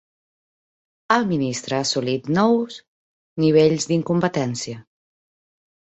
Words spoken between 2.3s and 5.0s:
nous nivells d'incompetència.